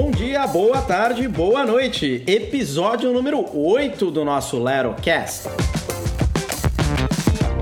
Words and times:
Bom 0.00 0.12
dia, 0.12 0.46
boa 0.46 0.80
tarde, 0.80 1.26
boa 1.26 1.66
noite. 1.66 2.22
Episódio 2.24 3.12
número 3.12 3.44
8 3.52 4.12
do 4.12 4.24
nosso 4.24 4.62
LeroCast. 4.62 5.48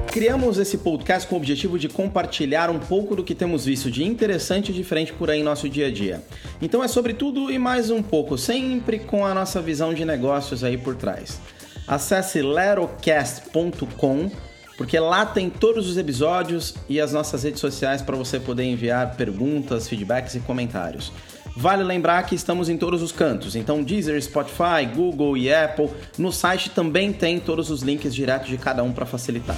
Criamos 0.09 0.59
esse 0.59 0.77
podcast 0.77 1.27
com 1.27 1.37
o 1.37 1.39
objetivo 1.39 1.79
de 1.79 1.89
compartilhar 1.89 2.69
um 2.69 2.79
pouco 2.79 3.17
do 3.17 3.25
que 3.25 3.35
temos 3.35 3.65
visto 3.65 3.91
de 3.91 4.05
interessante 4.05 4.71
e 4.71 4.75
diferente 4.75 5.15
por 5.15 5.31
aí 5.31 5.41
em 5.41 5.43
nosso 5.43 5.67
dia 5.67 5.87
a 5.87 5.91
dia. 5.91 6.23
Então 6.61 6.85
é 6.85 6.89
sobre 6.89 7.15
tudo 7.15 7.51
e 7.51 7.59
mais 7.59 7.91
um 7.91 8.03
pouco, 8.03 8.37
sempre 8.37 8.99
com 8.99 9.25
a 9.25 9.33
nossa 9.33 9.63
visão 9.63 9.95
de 9.95 10.05
negócios 10.05 10.63
aí 10.63 10.77
por 10.77 10.95
trás. 10.95 11.41
Acesse 11.89 12.43
lerocast.com 12.43 14.31
porque 14.77 14.99
lá 15.01 15.25
tem 15.25 15.49
todos 15.49 15.89
os 15.89 15.97
episódios 15.97 16.75
e 16.87 17.01
as 17.01 17.15
nossas 17.15 17.45
redes 17.45 17.61
sociais 17.61 18.03
para 18.03 18.15
você 18.15 18.39
poder 18.39 18.65
enviar 18.65 19.17
perguntas, 19.17 19.89
feedbacks 19.89 20.35
e 20.35 20.41
comentários. 20.41 21.11
Vale 21.57 21.83
lembrar 21.83 22.23
que 22.25 22.35
estamos 22.35 22.69
em 22.69 22.77
todos 22.77 23.01
os 23.01 23.11
cantos, 23.11 23.57
então 23.57 23.83
Deezer, 23.83 24.23
Spotify, 24.23 24.85
Google 24.95 25.39
e 25.39 25.53
Apple. 25.53 25.89
No 26.19 26.31
site 26.31 26.69
também 26.69 27.15
tem 27.15 27.41
todos 27.41 27.71
os 27.71 27.81
links 27.81 28.15
diretos 28.15 28.49
de 28.49 28.59
cada 28.59 28.83
um 28.83 28.93
para 28.93 29.07
facilitar. 29.07 29.57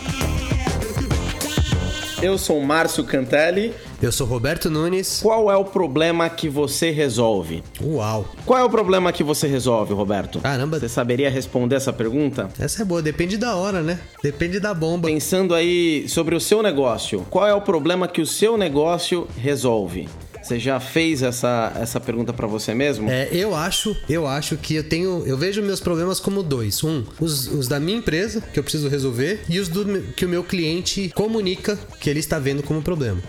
Eu 2.23 2.37
sou 2.37 2.61
Márcio 2.61 3.05
Cantelli. 3.05 3.73
Eu 4.03 4.11
sou 4.11 4.27
Roberto 4.27 4.69
Nunes. 4.69 5.21
Qual 5.23 5.51
é 5.51 5.57
o 5.57 5.65
problema 5.65 6.29
que 6.29 6.49
você 6.49 6.91
resolve? 6.91 7.63
Uau! 7.81 8.27
Qual 8.45 8.59
é 8.59 8.65
o 8.65 8.71
problema 8.71 9.13
que 9.13 9.23
você 9.23 9.47
resolve, 9.47 9.93
Roberto? 9.93 10.41
Caramba! 10.41 10.81
Você 10.81 10.89
saberia 10.89 11.31
responder 11.31 11.77
essa 11.77 11.93
pergunta? 11.93 12.49
Essa 12.59 12.83
é 12.83 12.85
boa, 12.85 13.01
depende 13.01 13.37
da 13.37 13.55
hora, 13.55 13.83
né? 13.83 14.01
Depende 14.21 14.59
da 14.59 14.75
bomba. 14.75 15.07
Pensando 15.09 15.55
aí 15.55 16.09
sobre 16.09 16.35
o 16.35 16.41
seu 16.41 16.61
negócio, 16.61 17.25
qual 17.31 17.47
é 17.47 17.55
o 17.55 17.61
problema 17.61 18.09
que 18.09 18.21
o 18.21 18.27
seu 18.27 18.57
negócio 18.57 19.29
resolve? 19.37 20.09
Você 20.43 20.59
já 20.59 20.81
fez 20.81 21.23
essa, 21.23 21.73
essa 21.77 22.01
pergunta 22.01 22.33
para 22.33 22.47
você 22.47 22.75
mesmo? 22.75 23.11
É, 23.11 23.29
eu 23.33 23.55
acho, 23.55 23.97
eu 24.09 24.27
acho 24.27 24.57
que 24.57 24.75
eu 24.75 24.85
tenho, 24.85 25.25
eu 25.27 25.37
vejo 25.37 25.63
meus 25.63 25.81
problemas 25.81 26.21
como 26.21 26.43
dois. 26.43 26.83
Um, 26.83 27.05
os, 27.21 27.47
os 27.49 27.69
da 27.69 27.79
minha 27.79 27.99
empresa 27.99 28.41
que 28.41 28.59
eu 28.59 28.63
preciso 28.63 28.89
resolver 28.89 29.41
e 29.49 29.59
os 29.59 29.69
do, 29.69 30.03
que 30.15 30.25
o 30.25 30.29
meu 30.29 30.43
cliente 30.45 31.11
comunica 31.15 31.79
que 32.01 32.09
ele 32.09 32.21
está 32.21 32.39
vendo 32.39 32.63
como 32.63 32.83
problema. 32.83 33.21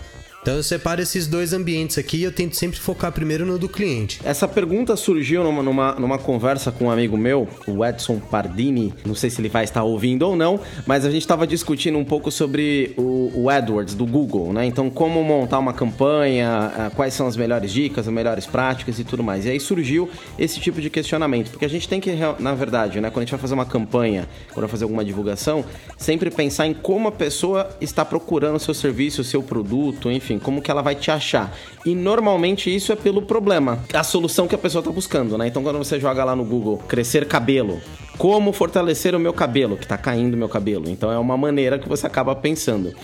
Então 0.42 0.54
eu 0.54 0.62
separo 0.62 1.02
esses 1.02 1.26
dois 1.26 1.52
ambientes 1.52 1.98
aqui 1.98 2.16
e 2.16 2.24
eu 2.24 2.32
tento 2.32 2.56
sempre 2.56 2.80
focar 2.80 3.12
primeiro 3.12 3.44
no 3.44 3.58
do 3.58 3.68
cliente. 3.68 4.22
Essa 4.24 4.48
pergunta 4.48 4.96
surgiu 4.96 5.44
numa, 5.44 5.62
numa, 5.62 5.92
numa, 5.96 6.18
conversa 6.18 6.72
com 6.72 6.86
um 6.86 6.90
amigo 6.90 7.14
meu, 7.14 7.46
o 7.66 7.84
Edson 7.84 8.18
Pardini. 8.18 8.94
Não 9.04 9.14
sei 9.14 9.28
se 9.28 9.38
ele 9.38 9.50
vai 9.50 9.64
estar 9.64 9.82
ouvindo 9.82 10.22
ou 10.22 10.34
não, 10.34 10.58
mas 10.86 11.04
a 11.04 11.10
gente 11.10 11.20
estava 11.20 11.46
discutindo 11.46 11.98
um 11.98 12.06
pouco 12.06 12.30
sobre 12.30 12.94
o, 12.96 13.30
o 13.34 13.50
AdWords 13.50 13.94
do 13.94 14.06
Google, 14.06 14.50
né? 14.50 14.64
Então, 14.64 14.88
como 14.88 15.22
montar 15.22 15.58
uma 15.58 15.74
campanha, 15.74 16.72
eh, 16.74 16.90
quais 16.96 17.12
são 17.12 17.26
as 17.26 17.36
melhores 17.36 17.70
dicas, 17.70 18.08
as 18.08 18.14
melhores 18.14 18.46
práticas 18.46 18.98
e 18.98 19.04
tudo 19.04 19.22
mais. 19.22 19.44
E 19.44 19.50
aí 19.50 19.60
surgiu 19.60 20.08
esse 20.38 20.58
tipo 20.58 20.80
de 20.80 20.88
questionamento, 20.88 21.50
porque 21.50 21.66
a 21.66 21.70
gente 21.70 21.86
tem 21.86 22.00
que, 22.00 22.10
na 22.38 22.54
verdade, 22.54 22.98
né, 22.98 23.10
quando 23.10 23.18
a 23.18 23.24
gente 23.26 23.32
vai 23.32 23.40
fazer 23.40 23.52
uma 23.52 23.66
campanha, 23.66 24.26
quando 24.54 24.62
vai 24.62 24.70
fazer 24.70 24.84
alguma 24.84 25.04
divulgação, 25.04 25.62
sempre 25.98 26.30
pensar 26.30 26.66
em 26.66 26.72
como 26.72 27.08
a 27.08 27.12
pessoa 27.12 27.68
está 27.78 28.06
procurando 28.06 28.56
o 28.56 28.60
seu 28.60 28.72
serviço, 28.72 29.20
o 29.20 29.24
seu 29.24 29.42
produto, 29.42 30.10
enfim 30.10 30.29
enfim, 30.30 30.38
como 30.38 30.62
que 30.62 30.70
ela 30.70 30.82
vai 30.82 30.94
te 30.94 31.10
achar. 31.10 31.52
E 31.84 31.94
normalmente 31.94 32.74
isso 32.74 32.92
é 32.92 32.96
pelo 32.96 33.22
problema, 33.22 33.82
a 33.92 34.04
solução 34.04 34.46
que 34.46 34.54
a 34.54 34.58
pessoa 34.58 34.80
está 34.80 34.92
buscando, 34.92 35.36
né? 35.36 35.48
Então 35.48 35.62
quando 35.62 35.78
você 35.78 35.98
joga 35.98 36.24
lá 36.24 36.36
no 36.36 36.44
Google 36.44 36.78
crescer 36.88 37.26
cabelo, 37.26 37.80
como 38.16 38.52
fortalecer 38.52 39.14
o 39.14 39.18
meu 39.18 39.32
cabelo, 39.32 39.76
que 39.76 39.84
está 39.84 39.96
caindo 39.96 40.34
o 40.34 40.36
meu 40.36 40.48
cabelo. 40.48 40.88
Então 40.88 41.10
é 41.10 41.18
uma 41.18 41.36
maneira 41.36 41.78
que 41.78 41.88
você 41.88 42.06
acaba 42.06 42.34
pensando. 42.34 42.94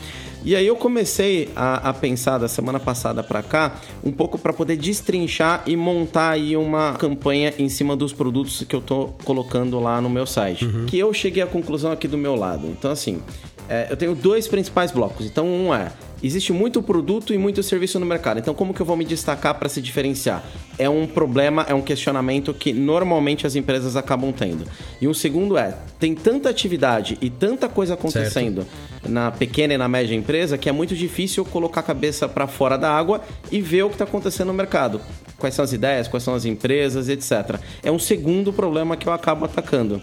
E 0.45 0.55
aí 0.55 0.67
eu 0.67 0.77
comecei 0.77 1.49
a, 1.57 1.89
a 1.89 1.93
pensar 1.93 2.39
da 2.39 2.47
semana 2.47 2.79
passada 2.79 3.23
para 3.23 3.43
cá 3.43 3.81
um 4.05 4.13
pouco 4.13 4.39
para 4.39 4.53
poder 4.53 4.77
destrinchar 4.77 5.63
e 5.67 5.75
montar 5.75 6.31
aí 6.31 6.57
uma 6.57 6.93
campanha 6.93 7.53
em 7.59 7.69
cima 7.69 7.97
dos 7.97 8.13
produtos 8.13 8.63
que 8.63 8.77
eu 8.77 8.81
tô 8.81 9.09
colocando 9.25 9.81
lá 9.81 10.01
no 10.01 10.09
meu 10.09 10.27
site. 10.27 10.65
Uhum. 10.65 10.87
Que 10.87 10.99
eu 10.99 11.13
cheguei 11.13 11.43
à 11.43 11.47
conclusão 11.47 11.91
aqui 11.91 12.07
do 12.07 12.19
meu 12.19 12.37
lado. 12.37 12.69
Então 12.69 12.93
assim, 12.93 13.21
é, 13.69 13.89
eu 13.91 13.97
tenho 13.97 14.15
dois 14.15 14.47
principais 14.47 14.93
blocos. 14.93 15.27
Então 15.27 15.49
um 15.49 15.75
é 15.75 15.91
existe 16.23 16.53
muito 16.53 16.83
produto 16.83 17.33
e 17.33 17.39
muito 17.39 17.63
serviço 17.63 17.99
no 18.01 18.07
mercado. 18.07 18.39
Então, 18.39 18.55
como 18.55 18.73
que 18.73 18.81
eu 18.81 18.87
vou 18.87 18.97
me 18.97 19.05
destacar 19.05 19.55
para 19.59 19.69
se 19.69 19.81
diferenciar? 19.81 20.45
É 20.79 20.89
um 20.89 21.07
problema, 21.07 21.65
é 21.69 21.75
um 21.75 21.83
questionamento 21.83 22.53
que 22.53 22.73
normalmente 22.73 23.47
as 23.47 23.57
empresas 23.57 23.97
acabam 23.97 24.33
tendo. 24.33 24.65
E 25.01 25.09
um 25.09 25.15
segundo 25.15 25.57
é, 25.57 25.77
tem 25.99 26.15
tanta 26.15 26.49
atividade 26.49 27.19
e 27.21 27.31
tanta 27.31 27.69
coisa 27.69 27.95
acontecendo 27.95 28.63
certo. 28.63 29.11
na 29.11 29.31
pequena 29.31 29.75
e 29.75 29.79
na 29.79 29.89
média 29.89 30.15
empresa 30.15 30.59
que 30.59 30.69
é 30.69 30.73
muito 30.73 30.95
difícil 30.95 31.45
colocar 31.45 31.81
a 31.81 31.85
cabeça 31.85 32.29
para 32.29 32.47
fora 32.47 32.77
da 32.77 32.91
água 32.91 33.23
e 33.51 33.61
ver 33.61 33.85
o 33.85 33.89
que 33.89 33.95
está 33.95 34.05
acontecendo 34.05 34.49
no 34.49 34.55
mercado. 34.55 35.01
Quais 35.39 35.55
são 35.55 35.65
as 35.65 35.73
ideias, 35.73 36.09
quais 36.09 36.23
são 36.23 36.35
as 36.35 36.45
empresas, 36.45 37.09
etc. 37.09 37.61
É 37.83 37.91
um 37.91 37.99
segundo 37.99 38.53
problema 38.53 38.97
que 38.97 39.07
eu 39.07 39.13
acabo 39.13 39.45
atacando 39.45 40.03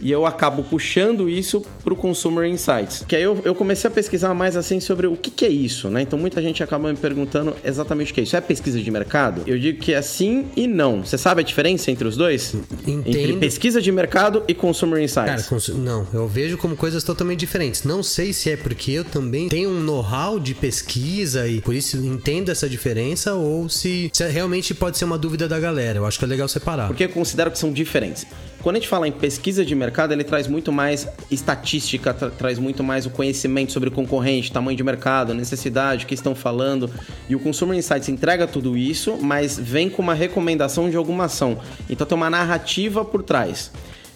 e 0.00 0.10
eu 0.10 0.24
acabo 0.24 0.62
puxando 0.62 1.28
isso 1.28 1.62
para 1.84 1.92
o 1.92 1.96
Consumer 1.96 2.48
Insights. 2.48 3.04
Que 3.06 3.16
aí 3.16 3.22
eu, 3.22 3.40
eu, 3.44 3.54
comecei 3.54 3.88
a 3.88 3.92
pesquisar 3.92 4.32
mais 4.34 4.56
assim 4.56 4.80
sobre 4.80 5.06
o 5.06 5.16
que, 5.16 5.30
que, 5.30 5.44
é 5.44 5.48
isso, 5.48 5.88
né? 5.88 6.02
Então 6.02 6.18
muita 6.18 6.40
gente 6.40 6.62
acaba 6.62 6.88
me 6.88 6.96
perguntando 6.96 7.54
exatamente 7.64 8.12
o 8.12 8.14
que 8.14 8.20
é 8.20 8.24
isso. 8.24 8.36
É 8.36 8.40
pesquisa 8.40 8.80
de 8.80 8.90
mercado? 8.90 9.42
Eu 9.46 9.58
digo 9.58 9.80
que 9.80 9.92
é 9.92 10.02
sim 10.02 10.46
e 10.56 10.66
não. 10.66 11.04
Você 11.04 11.18
sabe 11.18 11.42
a 11.42 11.44
diferença 11.44 11.90
entre 11.90 12.06
os 12.06 12.16
dois? 12.16 12.54
Entendo. 12.86 13.08
Entre 13.08 13.32
pesquisa 13.34 13.80
de 13.80 13.92
mercado 13.92 14.42
e 14.48 14.54
Consumer 14.54 15.02
Insights. 15.02 15.48
Cara, 15.48 15.78
não, 15.78 16.06
eu 16.12 16.26
vejo 16.26 16.56
como 16.56 16.76
coisas 16.76 17.04
totalmente 17.04 17.40
diferentes. 17.40 17.84
Não 17.84 18.02
sei 18.02 18.32
se 18.32 18.50
é 18.50 18.56
porque 18.56 18.92
eu 18.92 19.04
também 19.04 19.48
tenho 19.48 19.70
um 19.70 19.80
know-how 19.80 20.38
de 20.38 20.54
pesquisa 20.54 21.46
e 21.46 21.60
por 21.60 21.74
isso 21.74 21.96
entendo 21.98 22.50
essa 22.50 22.68
diferença 22.68 23.34
ou 23.34 23.68
se, 23.68 24.10
se 24.12 24.26
realmente 24.28 24.74
pode 24.74 24.96
ser 24.96 25.04
uma 25.04 25.18
dúvida 25.18 25.46
da 25.48 25.58
galera. 25.58 25.98
Eu 25.98 26.06
acho 26.06 26.18
que 26.18 26.24
é 26.24 26.28
legal 26.28 26.48
separar. 26.48 26.86
Porque 26.86 27.04
eu 27.04 27.08
considero 27.08 27.50
que 27.50 27.58
são 27.58 27.72
diferentes. 27.72 28.26
Quando 28.62 28.76
a 28.76 28.78
gente 28.78 28.88
fala 28.88 29.08
em 29.08 29.12
pesquisa 29.12 29.64
de 29.64 29.74
mercado, 29.74 30.12
ele 30.12 30.22
traz 30.22 30.46
muito 30.46 30.70
mais 30.70 31.08
estatística, 31.30 32.12
tra 32.12 32.30
traz 32.30 32.58
muito 32.58 32.84
mais 32.84 33.06
o 33.06 33.10
conhecimento 33.10 33.72
sobre 33.72 33.88
o 33.88 33.92
concorrente, 33.92 34.52
tamanho 34.52 34.76
de 34.76 34.84
mercado, 34.84 35.32
necessidade, 35.32 36.04
o 36.04 36.06
que 36.06 36.14
estão 36.14 36.34
falando. 36.34 36.90
E 37.28 37.34
o 37.34 37.40
Consumer 37.40 37.76
Insights 37.76 38.08
entrega 38.10 38.46
tudo 38.46 38.76
isso, 38.76 39.16
mas 39.20 39.58
vem 39.58 39.88
com 39.88 40.02
uma 40.02 40.12
recomendação 40.12 40.90
de 40.90 40.96
alguma 40.96 41.24
ação. 41.24 41.58
Então 41.88 42.06
tem 42.06 42.16
uma 42.16 42.28
narrativa 42.28 43.02
por 43.02 43.22
trás. 43.22 43.70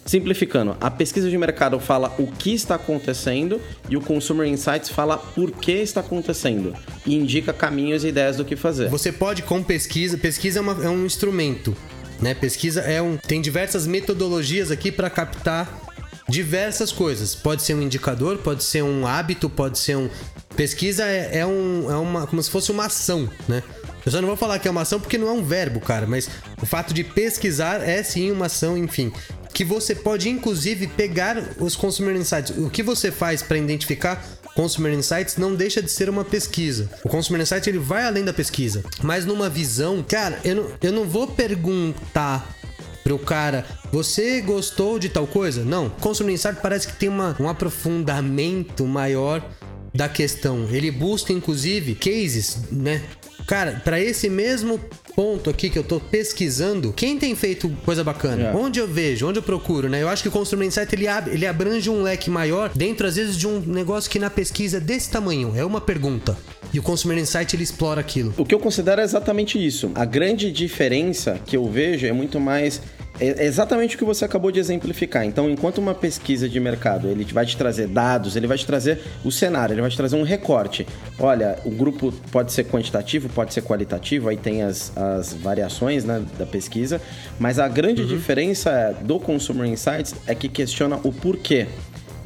Simplificando, 0.05 0.77
a 0.79 0.91
pesquisa 0.91 1.27
de 1.27 1.35
mercado 1.35 1.79
fala 1.79 2.13
o 2.19 2.27
que 2.27 2.53
está 2.53 2.75
acontecendo 2.75 3.59
e 3.89 3.97
o 3.97 4.01
Consumer 4.01 4.47
Insights 4.47 4.89
fala 4.89 5.17
por 5.17 5.51
que 5.51 5.71
está 5.71 6.01
acontecendo 6.01 6.75
e 7.07 7.15
indica 7.15 7.51
caminhos 7.51 8.03
e 8.03 8.09
ideias 8.09 8.37
do 8.37 8.45
que 8.45 8.55
fazer. 8.55 8.87
Você 8.89 9.11
pode, 9.11 9.41
com 9.41 9.63
pesquisa, 9.63 10.15
pesquisa 10.15 10.59
é, 10.59 10.61
uma, 10.61 10.73
é 10.85 10.89
um 10.89 11.03
instrumento. 11.07 11.75
Né? 12.21 12.33
Pesquisa 12.33 12.81
é 12.81 13.01
um. 13.01 13.17
Tem 13.17 13.41
diversas 13.41 13.85
metodologias 13.85 14.71
aqui 14.71 14.91
para 14.91 15.09
captar 15.09 15.81
diversas 16.27 16.91
coisas. 16.91 17.35
Pode 17.35 17.63
ser 17.63 17.73
um 17.75 17.81
indicador, 17.81 18.37
pode 18.39 18.63
ser 18.63 18.83
um 18.83 19.05
hábito, 19.05 19.49
pode 19.49 19.77
ser 19.79 19.97
um. 19.97 20.09
Pesquisa 20.55 21.03
é, 21.05 21.39
é, 21.39 21.45
um, 21.45 21.91
é 21.91 21.97
uma. 21.97 22.27
como 22.27 22.41
se 22.41 22.49
fosse 22.49 22.71
uma 22.71 22.85
ação, 22.85 23.29
né? 23.47 23.61
Eu 24.05 24.11
só 24.11 24.21
não 24.21 24.27
vou 24.27 24.37
falar 24.37 24.59
que 24.59 24.67
é 24.67 24.71
uma 24.71 24.81
ação 24.81 24.99
porque 24.99 25.17
não 25.17 25.27
é 25.27 25.31
um 25.31 25.43
verbo, 25.43 25.79
cara, 25.79 26.05
mas 26.05 26.29
o 26.61 26.65
fato 26.65 26.93
de 26.93 27.03
pesquisar 27.03 27.81
é 27.81 28.03
sim 28.03 28.31
uma 28.31 28.45
ação, 28.45 28.77
enfim. 28.77 29.11
Que 29.51 29.65
você 29.65 29.95
pode, 29.95 30.29
inclusive, 30.29 30.87
pegar 30.87 31.37
os 31.59 31.75
consumer 31.75 32.15
insights. 32.15 32.55
O 32.57 32.69
que 32.69 32.83
você 32.83 33.11
faz 33.11 33.41
para 33.41 33.57
identificar 33.57 34.23
Consumer 34.55 34.93
Insights 34.93 35.35
não 35.37 35.53
deixa 35.53 35.81
de 35.81 35.91
ser 35.91 36.09
uma 36.09 36.23
pesquisa. 36.23 36.89
O 37.03 37.09
Consumer 37.09 37.41
Insights 37.41 37.67
ele 37.67 37.77
vai 37.77 38.05
além 38.05 38.23
da 38.23 38.33
pesquisa, 38.33 38.83
mas 39.03 39.25
numa 39.25 39.49
visão, 39.49 40.01
cara, 40.01 40.39
eu 40.43 40.55
não, 40.55 40.71
eu 40.81 40.91
não 40.93 41.03
vou 41.05 41.27
perguntar 41.27 42.55
pro 43.03 43.19
cara, 43.19 43.65
você 43.91 44.41
gostou 44.41 44.97
de 44.97 45.09
tal 45.09 45.27
coisa? 45.27 45.63
Não. 45.63 45.89
Consumer 45.89 46.33
Insight 46.33 46.59
parece 46.61 46.87
que 46.87 46.95
tem 46.95 47.07
uma, 47.07 47.35
um 47.39 47.47
aprofundamento 47.47 48.85
maior 48.87 49.47
da 49.93 50.09
questão. 50.09 50.67
Ele 50.71 50.89
busca 50.89 51.31
inclusive 51.31 51.93
cases, 51.93 52.57
né? 52.71 53.03
Cara, 53.45 53.81
para 53.83 53.99
esse 53.99 54.27
mesmo 54.29 54.79
ponto 55.15 55.49
aqui 55.49 55.69
que 55.69 55.79
eu 55.79 55.83
tô 55.83 55.99
pesquisando, 55.99 56.91
quem 56.91 57.17
tem 57.17 57.33
feito 57.35 57.69
coisa 57.85 58.03
bacana? 58.03 58.49
É. 58.49 58.55
Onde 58.55 58.79
eu 58.79 58.87
vejo, 58.87 59.27
onde 59.27 59.39
eu 59.39 59.43
procuro, 59.43 59.87
né? 59.87 60.01
Eu 60.03 60.09
acho 60.09 60.21
que 60.21 60.29
o 60.29 60.31
Consumer 60.31 60.67
Insight 60.67 60.93
ele, 60.93 61.07
ab 61.07 61.29
ele 61.31 61.47
abrange 61.47 61.89
um 61.89 62.01
leque 62.01 62.29
maior 62.29 62.71
dentro, 62.75 63.07
às 63.07 63.15
vezes, 63.15 63.37
de 63.37 63.47
um 63.47 63.59
negócio 63.59 64.09
que 64.09 64.19
na 64.19 64.29
pesquisa 64.29 64.77
é 64.77 64.79
desse 64.79 65.09
tamanho. 65.09 65.53
É 65.55 65.63
uma 65.63 65.79
pergunta. 65.79 66.37
E 66.73 66.79
o 66.79 66.83
Consumer 66.83 67.17
Insight 67.17 67.55
ele 67.55 67.63
explora 67.63 68.01
aquilo. 68.01 68.33
O 68.37 68.45
que 68.45 68.53
eu 68.53 68.59
considero 68.59 68.99
é 68.99 69.03
exatamente 69.03 69.63
isso. 69.63 69.91
A 69.95 70.03
grande 70.03 70.51
diferença 70.51 71.39
que 71.45 71.55
eu 71.55 71.69
vejo 71.69 72.05
é 72.05 72.11
muito 72.11 72.39
mais 72.39 72.81
é 73.19 73.45
exatamente 73.45 73.95
o 73.95 73.99
que 73.99 74.05
você 74.05 74.25
acabou 74.25 74.51
de 74.51 74.59
exemplificar. 74.59 75.25
Então, 75.25 75.49
enquanto 75.49 75.77
uma 75.77 75.93
pesquisa 75.93 76.49
de 76.49 76.59
mercado 76.59 77.07
ele 77.07 77.23
vai 77.25 77.45
te 77.45 77.55
trazer 77.55 77.87
dados, 77.87 78.35
ele 78.35 78.47
vai 78.47 78.57
te 78.57 78.65
trazer 78.65 78.99
o 79.23 79.31
cenário, 79.31 79.73
ele 79.73 79.81
vai 79.81 79.89
te 79.89 79.97
trazer 79.97 80.15
um 80.15 80.23
recorte. 80.23 80.85
Olha, 81.19 81.57
o 81.65 81.71
grupo 81.71 82.13
pode 82.31 82.51
ser 82.51 82.65
quantitativo, 82.65 83.29
pode 83.29 83.53
ser 83.53 83.61
qualitativo, 83.61 84.29
aí 84.29 84.37
tem 84.37 84.63
as, 84.63 84.91
as 84.95 85.33
variações 85.33 86.03
né, 86.03 86.21
da 86.37 86.45
pesquisa, 86.45 87.01
mas 87.39 87.59
a 87.59 87.67
grande 87.67 88.01
uhum. 88.01 88.07
diferença 88.07 88.95
do 89.01 89.19
Consumer 89.19 89.67
Insights 89.67 90.15
é 90.27 90.35
que 90.35 90.49
questiona 90.49 90.99
o 91.03 91.11
porquê. 91.11 91.67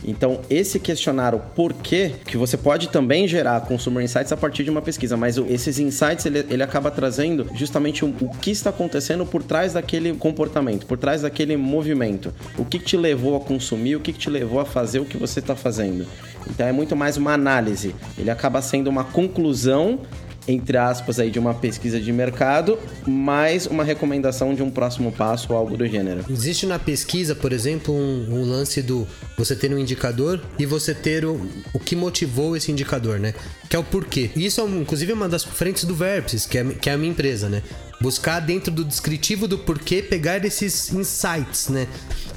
Então, 0.04 0.42
esse 0.50 0.80
questionário 0.80 1.42
porquê, 1.56 2.14
que 2.26 2.38
você 2.38 2.58
pode 2.58 2.90
também 2.90 3.28
gerar 3.28 3.62
consumer 3.62 4.04
insights 4.04 4.32
a 4.32 4.38
partir 4.38 4.64
de 4.64 4.70
uma 4.70 4.82
pesquisa, 4.82 5.18
mas 5.18 5.38
esses 5.38 5.80
insights 5.80 6.26
ele, 6.26 6.46
ele 6.50 6.64
acaba 6.64 6.90
trazendo 6.90 7.48
justamente 7.54 8.04
o, 8.06 8.10
o 8.22 8.30
que 8.38 8.52
está 8.52 8.70
acontecendo 8.70 9.26
por 9.26 9.44
trás 9.44 9.74
daquele 9.74 10.14
comportamento, 10.14 10.86
por 10.86 10.98
trás 10.98 11.22
daquele 11.22 11.58
movimento. 11.58 12.34
O 12.58 12.66
que, 12.66 12.80
te 12.80 12.96
levou 12.96 13.36
a 13.36 13.40
consumir, 13.40 13.96
o 13.96 14.00
que 14.00 14.14
te 14.14 14.30
levou 14.30 14.60
a 14.60 14.66
fazer 14.66 15.00
o 15.00 15.06
que 15.06 15.18
você 15.18 15.40
está 15.40 15.56
fazendo. 15.56 16.06
Então 16.50 16.66
é 16.66 16.72
muito 16.72 16.96
mais 16.96 17.18
uma 17.18 17.34
análise. 17.34 17.94
Ele 18.18 18.32
acaba 18.32 18.62
sendo 18.62 18.90
uma 18.90 19.04
conclusão 19.04 20.00
entre 20.48 20.78
aspas, 20.78 21.20
aí, 21.20 21.30
de 21.30 21.40
uma 21.40 21.54
pesquisa 21.54 22.00
de 22.00 22.12
mercado, 22.12 22.80
mais 23.06 23.66
uma 23.66 23.84
recomendação 23.84 24.54
de 24.56 24.64
um 24.64 24.70
próximo 24.70 25.12
passo 25.12 25.54
algo 25.54 25.78
do 25.78 25.88
gênero. 25.88 26.26
Existe 26.30 26.66
na 26.66 26.80
pesquisa, 26.80 27.36
por 27.36 27.54
exemplo, 27.54 27.94
um, 27.94 28.28
um 28.30 28.50
lance 28.50 28.82
do 28.82 29.08
você 29.38 29.56
ter 29.56 29.74
um 29.74 29.78
indicador 29.78 30.42
e 30.58 30.66
você 30.66 30.94
ter 30.94 31.26
o, 31.26 31.40
o 31.74 31.80
que 31.80 31.96
motivou 31.96 32.56
esse 32.58 32.72
indicador, 32.72 33.20
né? 33.20 33.34
Que 33.70 33.76
é 33.76 33.80
o 33.80 33.84
porquê. 33.84 34.32
Isso, 34.36 34.62
é, 34.62 34.64
inclusive, 34.64 35.14
uma 35.14 35.30
das 35.30 35.44
frentes 35.44 35.84
do 35.84 35.96
Verpes, 35.96 36.46
que 36.46 36.58
é, 36.58 36.64
que 36.66 36.90
é 36.90 36.94
a 36.94 36.98
minha 36.98 37.12
empresa, 37.12 37.48
né? 37.48 37.62
Buscar 38.02 38.40
dentro 38.40 38.72
do 38.72 38.84
descritivo 38.84 39.48
do 39.48 39.58
porquê 39.58 40.02
pegar 40.02 40.44
esses 40.46 40.92
insights, 40.94 41.68
né? 41.70 41.88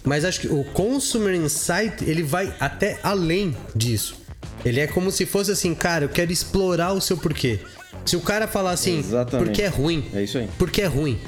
Mas 0.04 0.24
acho 0.24 0.40
que 0.40 0.48
o 0.48 0.64
Consumer 0.64 1.34
Insight, 1.34 2.04
ele 2.04 2.22
vai 2.22 2.52
até 2.58 2.98
além 3.02 3.56
disso. 3.74 4.16
Ele 4.64 4.80
é 4.80 4.86
como 4.86 5.10
se 5.10 5.26
fosse 5.26 5.50
assim, 5.50 5.74
cara, 5.74 6.04
eu 6.04 6.08
quero 6.08 6.32
explorar 6.32 6.92
o 6.92 7.00
seu 7.00 7.16
porquê. 7.16 7.60
Se 8.04 8.16
o 8.16 8.20
cara 8.20 8.46
falar 8.48 8.72
assim, 8.72 8.98
Exatamente. 8.98 9.46
porque 9.46 9.62
é 9.62 9.68
ruim. 9.68 10.04
É 10.14 10.22
isso 10.22 10.38
aí. 10.38 10.48
Porque 10.58 10.82
é 10.82 10.86
ruim. 10.86 11.18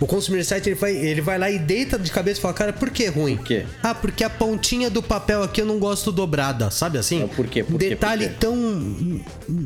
O 0.00 0.06
Consumer 0.06 0.40
Insight 0.40 0.68
ele 0.68 0.74
vai, 0.74 0.94
ele 0.94 1.20
vai 1.20 1.38
lá 1.38 1.50
e 1.50 1.58
deita 1.58 1.98
de 1.98 2.10
cabeça 2.10 2.38
e 2.38 2.42
fala, 2.42 2.52
cara, 2.52 2.72
por 2.72 2.90
que 2.90 3.04
é 3.04 3.08
ruim? 3.08 3.36
Por 3.36 3.46
quê? 3.46 3.64
Ah, 3.82 3.94
porque 3.94 4.24
a 4.24 4.28
pontinha 4.28 4.90
do 4.90 5.02
papel 5.02 5.42
aqui 5.42 5.60
eu 5.62 5.66
não 5.66 5.78
gosto 5.78 6.10
dobrada, 6.10 6.70
sabe 6.70 6.98
assim? 6.98 7.20
Não, 7.20 7.28
por 7.28 7.46
quê? 7.46 7.62
Por 7.62 7.78
Detalhe 7.78 8.26
por 8.26 8.32
quê? 8.32 8.36
tão 8.40 9.20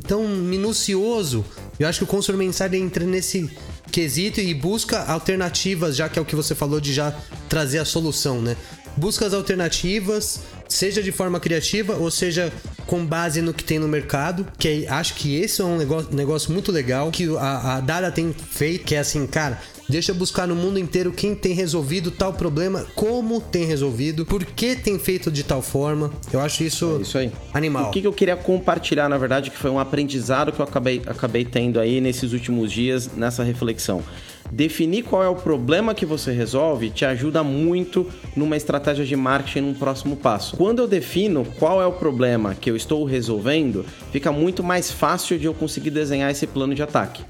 tão 0.07 0.29
minucioso. 0.29 1.45
Eu 1.81 1.89
acho 1.89 2.01
que 2.01 2.05
o 2.05 2.07
Consumer 2.07 2.47
Insight 2.47 2.77
entra 2.77 3.05
nesse 3.05 3.51
quesito 3.91 4.39
e 4.41 4.53
busca 4.53 5.03
alternativas, 5.05 5.97
já 5.97 6.09
que 6.09 6.19
é 6.19 6.23
o 6.23 6.25
que 6.25 6.37
você 6.37 6.55
falou 6.55 6.79
de 6.79 6.93
já 6.93 7.13
trazer 7.49 7.79
a 7.79 7.85
solução, 7.85 8.41
né? 8.43 8.55
Busca 8.97 9.27
as 9.27 9.33
alternativas, 9.33 10.41
seja 10.69 11.03
de 11.03 11.11
forma 11.11 11.41
criativa 11.41 11.95
ou 11.95 12.11
seja 12.11 12.53
com 12.87 13.05
base 13.05 13.43
no 13.43 13.53
que 13.53 13.65
tem 13.65 13.79
no 13.79 13.89
mercado, 13.89 14.47
que 14.59 14.87
é, 14.87 14.89
acho 14.89 15.15
que 15.15 15.37
esse 15.37 15.61
é 15.61 15.65
um 15.65 15.77
negócio, 15.77 16.15
negócio 16.15 16.53
muito 16.53 16.71
legal 16.73 17.11
que 17.11 17.29
a, 17.37 17.77
a 17.77 17.81
Dada 17.81 18.11
tem 18.11 18.33
feito, 18.33 18.85
que 18.85 18.95
é 18.95 18.99
assim, 18.99 19.27
cara, 19.27 19.61
Deixa 19.89 20.13
eu 20.13 20.15
buscar 20.15 20.47
no 20.47 20.55
mundo 20.55 20.79
inteiro 20.79 21.11
quem 21.11 21.35
tem 21.35 21.55
resolvido 21.55 22.11
tal 22.11 22.35
problema, 22.35 22.85
como 22.95 23.41
tem 23.41 23.65
resolvido, 23.65 24.27
por 24.27 24.45
que 24.45 24.77
tem 24.77 24.99
feito 24.99 25.31
de 25.31 25.43
tal 25.43 25.63
forma. 25.63 26.13
Eu 26.31 26.41
acho 26.41 26.63
isso, 26.63 26.99
é 26.99 27.03
isso 27.03 27.17
aí. 27.17 27.33
animal. 27.55 27.89
O 27.89 27.91
que, 27.91 28.03
que 28.03 28.07
eu 28.07 28.13
queria 28.13 28.37
compartilhar, 28.37 29.09
na 29.09 29.17
verdade, 29.17 29.51
que 29.51 29.57
foi 29.57 29.71
um 29.71 29.79
aprendizado 29.79 30.53
que 30.53 30.61
eu 30.61 30.65
acabei, 30.65 31.01
acabei 31.07 31.43
tendo 31.43 31.81
aí 31.81 32.03
nesses 32.03 32.35
últimos 32.35 32.71
dias, 32.71 33.09
nessa 33.17 33.43
reflexão. 33.43 34.03
Definir 34.51 35.05
qual 35.05 35.23
é 35.23 35.29
o 35.29 35.35
problema 35.35 35.95
que 35.95 36.07
você 36.07 36.33
resolve 36.33 36.91
te 36.91 37.05
ajuda 37.05 37.43
muito 37.43 38.07
numa 38.35 38.57
estratégia 38.57 39.05
de 39.05 39.15
marketing 39.15 39.61
num 39.61 39.75
próximo 39.75 40.17
passo. 40.17 40.57
Quando 40.57 40.81
eu 40.81 40.89
defino 40.89 41.47
qual 41.59 41.83
é 41.83 41.87
o 41.87 41.93
problema 41.93 42.55
que 42.55 42.71
eu 42.71 42.77
estou 42.77 43.05
resolvendo, 43.05 43.85
fica 44.11 44.33
muito 44.33 44.63
mais 44.63 44.91
fácil 44.91 45.39
de 45.39 45.47
eu 45.47 45.55
conseguir 45.55 45.91
desenhar 45.91 46.31
esse 46.31 46.47
plano 46.47 46.75
de 46.75 46.83
ataque. 46.83 47.23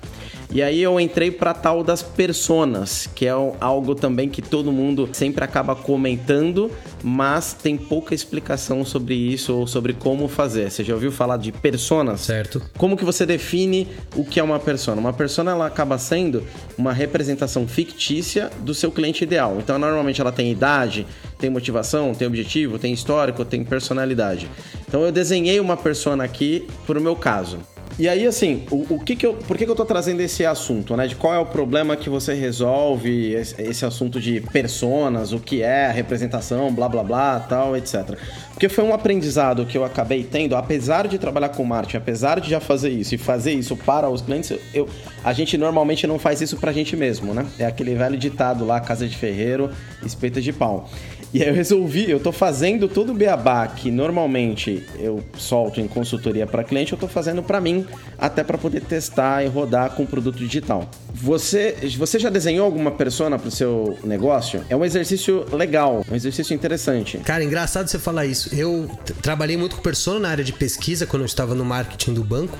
E 0.51 0.63
aí 0.63 0.83
eu 0.83 0.99
entrei 0.99 1.31
para 1.31 1.53
tal 1.53 1.85
das 1.85 2.03
personas, 2.03 3.09
que 3.15 3.27
é 3.27 3.33
algo 3.61 3.95
também 3.95 4.31
que 4.31 4.41
todo 4.41 4.73
mundo 4.73 5.09
sempre 5.13 5.45
acaba 5.45 5.77
comentando, 5.77 6.71
mas 7.03 7.53
tem 7.53 7.77
pouca 7.77 8.15
explicação 8.15 8.83
sobre 8.83 9.15
isso 9.15 9.55
ou 9.55 9.67
sobre 9.67 9.93
como 9.93 10.27
fazer. 10.27 10.71
Você 10.71 10.83
já 10.83 10.95
ouviu 10.95 11.13
falar 11.13 11.37
de 11.37 11.53
personas? 11.53 12.23
Certo. 12.23 12.63
Como 12.79 12.97
que 12.97 13.05
você 13.05 13.27
define 13.27 13.89
o 14.17 14.25
que 14.25 14.41
é 14.41 14.43
uma 14.43 14.59
persona? 14.59 14.99
Uma 14.99 15.13
persona 15.13 15.51
ela 15.51 15.67
acaba 15.67 15.99
sendo 15.99 16.43
uma 16.79 16.95
representação 16.95 17.69
fictícia 17.69 18.51
do 18.61 18.73
seu 18.73 18.91
cliente 18.91 19.25
ideal. 19.25 19.57
Então 19.59 19.79
normalmente 19.79 20.21
ela 20.21 20.33
tem 20.33 20.51
idade, 20.51 21.07
tem 21.39 21.51
motivação, 21.51 22.15
tem 22.15 22.27
objetivo, 22.27 22.79
tem 22.79 22.93
histórico, 22.93 23.45
tem 23.45 23.63
personalidade. 23.63 24.49
Então 24.89 25.03
eu 25.03 25.13
desenhei 25.13 25.61
uma 25.61 25.77
persona 25.77 26.25
aqui 26.25 26.67
para 26.87 26.99
o 26.99 27.03
meu 27.03 27.15
caso. 27.15 27.59
E 27.99 28.09
aí, 28.09 28.25
assim, 28.25 28.65
o, 28.71 28.95
o 28.95 29.01
que 29.01 29.17
que 29.17 29.27
eu, 29.27 29.35
por 29.35 29.57
que, 29.57 29.65
que 29.65 29.71
eu 29.71 29.75
tô 29.75 29.85
trazendo 29.85 30.21
esse 30.21 30.47
assunto, 30.47 30.97
né? 30.97 31.09
De 31.09 31.17
qual 31.17 31.35
é 31.35 31.39
o 31.39 31.47
problema 31.47 31.97
que 31.97 32.09
você 32.09 32.33
resolve, 32.33 33.33
esse, 33.33 33.61
esse 33.61 33.85
assunto 33.85 34.21
de 34.21 34.41
personas, 34.41 35.33
o 35.33 35.41
que 35.41 35.63
é 35.63 35.91
representação, 35.91 36.73
blá 36.73 36.89
blá 36.89 37.03
blá, 37.03 37.41
tal, 37.41 37.77
etc. 37.77 38.17
Porque 38.53 38.69
foi 38.69 38.85
um 38.85 38.95
aprendizado 38.95 39.67
que 39.67 39.77
eu 39.77 39.85
acabei 39.85 40.23
tendo, 40.23 40.55
apesar 40.55 41.09
de 41.09 41.19
trabalhar 41.19 41.49
com 41.49 41.65
marketing, 41.65 41.97
apesar 41.97 42.41
de 42.41 42.49
já 42.49 42.61
fazer 42.61 42.91
isso 42.91 43.17
e 43.17 43.19
fazer 43.19 43.53
isso 43.53 43.77
para 43.77 44.09
os 44.09 44.23
clientes, 44.23 44.57
eu, 44.73 44.89
a 45.25 45.33
gente 45.33 45.59
normalmente 45.59 46.07
não 46.07 46.21
faz 46.21 46.41
isso 46.41 46.57
pra 46.57 46.71
gente 46.71 46.97
mesmo, 46.97 47.35
né? 47.35 47.45
É 47.59 47.67
aquele 47.67 47.97
velho 47.97 48.17
ditado 48.17 48.65
lá, 48.65 48.79
casa 48.79 49.09
de 49.09 49.17
ferreiro, 49.17 49.71
espeta 50.05 50.41
de 50.41 50.53
pau. 50.53 50.89
E 51.33 51.43
aí 51.43 51.49
eu 51.49 51.55
resolvi, 51.55 52.11
eu 52.11 52.19
tô 52.19 52.33
fazendo 52.33 52.89
todo 52.89 53.13
o 53.13 53.15
beabá 53.15 53.67
que 53.67 53.91
normalmente 53.91 54.85
eu 54.99 55.23
solto 55.37 55.81
em 55.81 55.87
consultoria 55.87 56.47
para 56.47 56.65
cliente, 56.65 56.93
eu 56.93 56.99
tô 56.99 57.07
fazendo 57.07 57.43
para 57.43 57.61
mim, 57.61 57.87
até 58.17 58.43
para 58.43 58.57
poder 58.57 58.81
testar 58.81 59.45
e 59.45 59.49
rodar 59.49 59.91
com 59.91 60.07
produto 60.07 60.39
digital. 60.39 60.91
Você, 61.13 61.77
você 61.99 62.19
já 62.19 62.31
desenhou 62.31 62.65
alguma 62.65 62.91
persona 62.91 63.39
pro 63.39 63.51
seu 63.51 63.99
negócio? 64.05 64.65
É 64.71 64.77
um 64.77 64.85
exercício 64.85 65.45
legal, 65.55 66.05
um 66.11 66.15
exercício 66.15 66.55
interessante. 66.55 67.19
Cara, 67.19 67.45
engraçado 67.45 67.89
você 67.89 67.99
falar 67.99 68.25
isso. 68.25 68.55
Eu 68.55 68.89
trabalhei 69.21 69.57
muito 69.57 69.77
com 69.77 69.83
persona 69.83 70.21
na 70.21 70.29
área 70.31 70.45
de 70.45 70.53
pesquisa 70.53 71.07
quando 71.07 71.23
eu 71.23 71.27
estava 71.27 71.55
no 71.55 71.65
marketing 71.65 72.15
do 72.15 72.25
banco. 72.25 72.57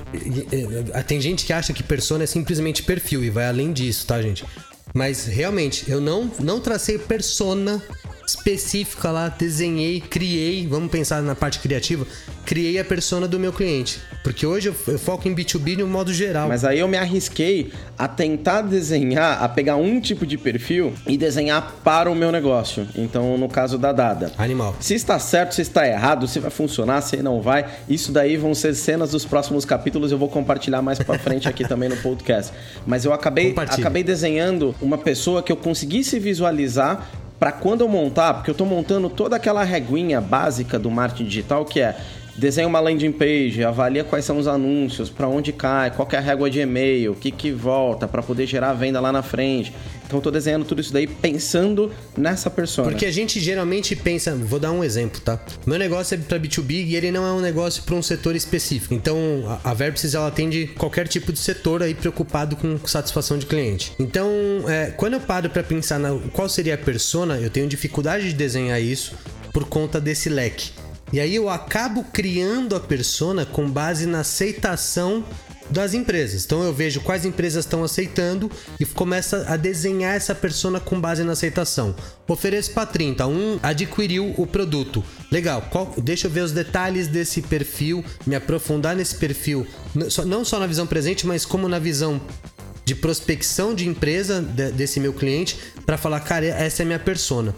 Tem 1.07 1.19
gente 1.19 1.45
que 1.45 1.53
acha 1.53 1.73
que 1.73 1.81
persona 1.81 2.23
é 2.23 2.27
simplesmente 2.27 2.83
perfil 2.83 3.23
e 3.23 3.29
vai 3.29 3.47
além 3.47 3.73
disso, 3.73 4.05
tá, 4.05 4.21
gente? 4.21 4.45
Mas 4.93 5.25
realmente, 5.25 5.89
eu 5.89 6.01
não, 6.01 6.31
não 6.39 6.59
tracei 6.59 6.97
persona 6.97 7.81
específica 8.29 9.11
lá, 9.11 9.29
desenhei, 9.29 10.01
criei, 10.01 10.67
vamos 10.67 10.91
pensar 10.91 11.21
na 11.21 11.35
parte 11.35 11.59
criativa, 11.59 12.05
criei 12.45 12.79
a 12.79 12.85
persona 12.85 13.27
do 13.27 13.39
meu 13.39 13.51
cliente. 13.51 13.99
Porque 14.23 14.45
hoje 14.45 14.69
eu, 14.69 14.75
eu 14.87 14.99
foco 14.99 15.27
em 15.27 15.35
B2B 15.35 15.77
de 15.77 15.83
um 15.83 15.87
modo 15.87 16.13
geral. 16.13 16.47
Mas 16.47 16.65
aí 16.65 16.79
eu 16.79 16.87
me 16.87 16.97
arrisquei 16.97 17.71
a 17.97 18.07
tentar 18.07 18.61
desenhar, 18.61 19.41
a 19.41 19.47
pegar 19.47 19.77
um 19.77 19.99
tipo 20.01 20.25
de 20.25 20.37
perfil 20.37 20.93
e 21.07 21.17
desenhar 21.17 21.75
para 21.83 22.11
o 22.11 22.15
meu 22.15 22.31
negócio. 22.31 22.87
Então, 22.95 23.37
no 23.37 23.47
caso 23.47 23.77
da 23.77 23.91
Dada. 23.91 24.31
Animal. 24.37 24.75
Se 24.79 24.93
está 24.93 25.17
certo, 25.19 25.55
se 25.55 25.61
está 25.61 25.87
errado, 25.87 26.27
se 26.27 26.39
vai 26.39 26.51
funcionar, 26.51 27.01
se 27.01 27.17
não 27.17 27.41
vai. 27.41 27.65
Isso 27.87 28.11
daí 28.11 28.35
vão 28.35 28.53
ser 28.53 28.75
cenas 28.75 29.11
dos 29.11 29.25
próximos 29.25 29.63
capítulos. 29.63 30.11
Eu 30.11 30.17
vou 30.17 30.29
compartilhar 30.29 30.81
mais 30.81 30.99
para 30.99 31.17
frente 31.17 31.47
aqui 31.47 31.67
também 31.67 31.89
no 31.89 31.97
podcast. 31.97 32.53
Mas 32.85 33.05
eu 33.05 33.13
acabei, 33.13 33.55
acabei 33.57 34.03
desenhando 34.03 34.75
uma 34.81 34.97
pessoa 34.97 35.41
que 35.41 35.51
eu 35.51 35.57
conseguisse 35.57 36.19
visualizar 36.19 37.09
para 37.39 37.51
quando 37.53 37.81
eu 37.81 37.87
montar, 37.87 38.33
porque 38.33 38.49
eu 38.49 38.53
estou 38.53 38.67
montando 38.67 39.09
toda 39.09 39.37
aquela 39.37 39.63
reguinha 39.63 40.19
básica 40.19 40.77
do 40.77 40.91
marketing 40.91 41.23
digital 41.23 41.63
que 41.63 41.79
é 41.79 41.97
desenha 42.39 42.67
uma 42.67 42.79
landing 42.79 43.11
page, 43.11 43.63
avalia 43.63 44.03
quais 44.03 44.25
são 44.25 44.37
os 44.37 44.47
anúncios, 44.47 45.09
para 45.09 45.27
onde 45.27 45.51
cai, 45.51 45.91
qual 45.91 46.07
é 46.11 46.17
a 46.17 46.21
régua 46.21 46.49
de 46.49 46.59
e-mail, 46.59 47.11
o 47.11 47.15
que, 47.15 47.31
que 47.31 47.51
volta 47.51 48.07
para 48.07 48.23
poder 48.23 48.47
gerar 48.47 48.73
venda 48.73 48.99
lá 48.99 49.11
na 49.11 49.21
frente. 49.21 49.73
Então 50.09 50.17
eu 50.17 50.23
tô 50.23 50.31
desenhando 50.31 50.65
tudo 50.65 50.81
isso 50.81 50.91
daí 50.91 51.05
pensando 51.05 51.91
nessa 52.17 52.49
persona. 52.49 52.89
Porque 52.89 53.05
a 53.05 53.11
gente 53.11 53.39
geralmente 53.39 53.95
pensa, 53.95 54.35
vou 54.35 54.59
dar 54.59 54.71
um 54.71 54.83
exemplo, 54.83 55.21
tá? 55.21 55.39
Meu 55.67 55.77
negócio 55.77 56.15
é 56.15 56.17
para 56.17 56.39
B2B 56.39 56.87
e 56.87 56.95
ele 56.95 57.11
não 57.11 57.27
é 57.27 57.31
um 57.31 57.39
negócio 57.39 57.83
para 57.83 57.93
um 57.93 58.01
setor 58.01 58.35
específico. 58.35 58.95
Então 58.95 59.17
a, 59.63 59.69
a 59.69 59.73
Verbsys 59.75 60.15
ela 60.15 60.27
atende 60.27 60.65
qualquer 60.77 61.07
tipo 61.07 61.31
de 61.31 61.37
setor 61.37 61.83
aí 61.83 61.93
preocupado 61.93 62.55
com 62.55 62.79
satisfação 62.87 63.37
de 63.37 63.45
cliente. 63.45 63.93
Então, 63.99 64.31
é, 64.67 64.87
quando 64.97 65.13
eu 65.13 65.19
paro 65.19 65.47
para 65.47 65.61
pensar 65.61 65.99
na 65.99 66.17
qual 66.33 66.49
seria 66.49 66.73
a 66.73 66.77
persona, 66.77 67.37
eu 67.37 67.51
tenho 67.51 67.67
dificuldade 67.67 68.29
de 68.29 68.33
desenhar 68.33 68.81
isso 68.81 69.13
por 69.53 69.65
conta 69.65 70.01
desse 70.01 70.27
leque. 70.27 70.71
E 71.11 71.19
aí 71.19 71.35
eu 71.35 71.49
acabo 71.49 72.03
criando 72.03 72.75
a 72.75 72.79
persona 72.79 73.45
com 73.45 73.69
base 73.69 74.05
na 74.05 74.19
aceitação 74.19 75.23
das 75.69 75.93
empresas. 75.93 76.45
Então 76.45 76.63
eu 76.63 76.73
vejo 76.73 77.01
quais 77.01 77.25
empresas 77.25 77.65
estão 77.65 77.83
aceitando 77.83 78.51
e 78.79 78.85
começa 78.85 79.45
a 79.47 79.55
desenhar 79.55 80.15
essa 80.15 80.33
persona 80.33 80.79
com 80.79 80.99
base 80.99 81.23
na 81.23 81.33
aceitação. 81.33 81.95
Ofereço 82.27 82.71
para 82.71 82.85
30, 82.85 83.27
um 83.27 83.59
adquiriu 83.61 84.33
o 84.37 84.47
produto. 84.47 85.03
Legal, 85.31 85.61
qual, 85.69 85.93
deixa 86.01 86.27
eu 86.27 86.31
ver 86.31 86.41
os 86.41 86.51
detalhes 86.51 87.07
desse 87.07 87.41
perfil, 87.41 88.03
me 88.25 88.35
aprofundar 88.35 88.95
nesse 88.95 89.15
perfil, 89.15 89.65
não 90.25 90.43
só 90.43 90.59
na 90.59 90.67
visão 90.67 90.87
presente, 90.87 91.27
mas 91.27 91.45
como 91.45 91.67
na 91.67 91.79
visão 91.79 92.19
de 92.83 92.95
prospecção 92.95 93.75
de 93.75 93.87
empresa 93.87 94.41
desse 94.41 94.99
meu 94.99 95.13
cliente 95.13 95.59
para 95.85 95.95
falar, 95.95 96.21
cara, 96.21 96.47
essa 96.47 96.81
é 96.81 96.85
minha 96.85 96.97
persona. 96.97 97.53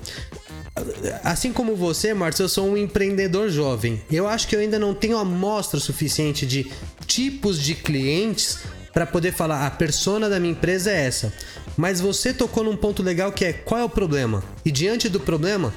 Assim 1.23 1.51
como 1.51 1.75
você, 1.75 2.13
Marcos, 2.13 2.39
eu 2.39 2.49
sou 2.49 2.67
um 2.67 2.77
empreendedor 2.77 3.49
jovem. 3.49 4.01
Eu 4.11 4.27
acho 4.27 4.47
que 4.47 4.55
eu 4.55 4.59
ainda 4.59 4.79
não 4.79 4.93
tenho 4.93 5.17
amostra 5.17 5.79
suficiente 5.79 6.45
de 6.45 6.71
tipos 7.05 7.61
de 7.61 7.75
clientes 7.75 8.59
para 8.93 9.05
poder 9.05 9.31
falar 9.31 9.65
a 9.65 9.71
persona 9.71 10.29
da 10.29 10.39
minha 10.39 10.51
empresa 10.51 10.91
é 10.91 11.05
essa. 11.05 11.33
Mas 11.77 12.01
você 12.01 12.33
tocou 12.33 12.63
num 12.63 12.75
ponto 12.75 13.01
legal 13.01 13.31
que 13.31 13.45
é 13.45 13.53
qual 13.53 13.79
é 13.79 13.83
o 13.83 13.89
problema? 13.89 14.43
E 14.65 14.71
diante 14.71 15.07
do 15.07 15.19
problema, 15.19 15.73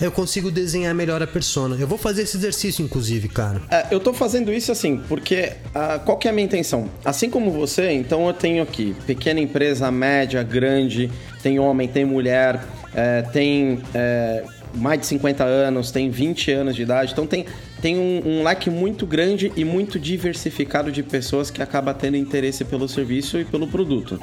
eu 0.00 0.12
consigo 0.12 0.50
desenhar 0.50 0.94
melhor 0.94 1.22
a 1.22 1.26
persona. 1.26 1.76
Eu 1.78 1.86
vou 1.86 1.98
fazer 1.98 2.22
esse 2.22 2.36
exercício, 2.36 2.84
inclusive, 2.84 3.28
cara. 3.28 3.62
É, 3.70 3.86
eu 3.90 3.98
tô 3.98 4.12
fazendo 4.12 4.52
isso 4.52 4.70
assim, 4.70 4.98
porque 5.08 5.52
uh, 5.68 5.98
qual 6.04 6.16
que 6.16 6.28
é 6.28 6.30
a 6.30 6.34
minha 6.34 6.44
intenção? 6.44 6.88
Assim 7.04 7.28
como 7.28 7.50
você, 7.50 7.90
então 7.92 8.26
eu 8.26 8.32
tenho 8.32 8.62
aqui 8.62 8.94
pequena 9.06 9.40
empresa, 9.40 9.90
média, 9.90 10.42
grande, 10.42 11.10
tem 11.42 11.58
homem, 11.58 11.88
tem 11.88 12.04
mulher, 12.04 12.60
é, 12.94 13.22
tem 13.22 13.80
é, 13.94 14.44
mais 14.74 15.00
de 15.00 15.06
50 15.06 15.44
anos, 15.44 15.90
tem 15.90 16.10
20 16.10 16.50
anos 16.52 16.76
de 16.76 16.82
idade, 16.82 17.12
então 17.12 17.26
tem, 17.26 17.46
tem 17.80 17.96
um, 17.98 18.22
um, 18.24 18.42
leque 18.42 18.70
muito 18.70 19.06
grande 19.06 19.52
e 19.56 19.64
muito 19.64 19.98
diversificado 19.98 20.90
de 20.90 21.02
pessoas 21.02 21.50
que 21.50 21.62
acaba 21.62 21.94
tendo 21.94 22.16
interesse 22.16 22.64
pelo 22.64 22.88
serviço 22.88 23.38
e 23.38 23.44
pelo 23.44 23.66
produto. 23.66 24.20